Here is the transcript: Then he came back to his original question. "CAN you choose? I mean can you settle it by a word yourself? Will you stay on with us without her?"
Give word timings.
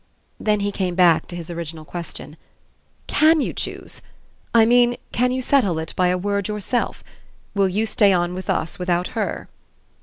Then 0.39 0.61
he 0.61 0.71
came 0.71 0.95
back 0.95 1.27
to 1.27 1.35
his 1.35 1.51
original 1.51 1.85
question. 1.85 2.35
"CAN 3.05 3.39
you 3.39 3.53
choose? 3.53 4.01
I 4.51 4.65
mean 4.65 4.97
can 5.11 5.29
you 5.31 5.43
settle 5.43 5.77
it 5.77 5.93
by 5.95 6.07
a 6.07 6.17
word 6.17 6.47
yourself? 6.47 7.03
Will 7.53 7.69
you 7.69 7.85
stay 7.85 8.11
on 8.11 8.33
with 8.33 8.49
us 8.49 8.79
without 8.79 9.09
her?" 9.09 9.47